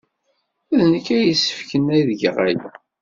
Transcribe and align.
D 0.77 0.79
nekk 0.91 1.07
ay 1.15 1.23
yessefken 1.27 1.83
ad 1.97 2.07
geɣ 2.21 2.37
aya. 2.47 2.69